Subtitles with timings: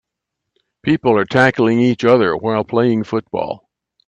[0.81, 3.69] People are tackling each other while playing football.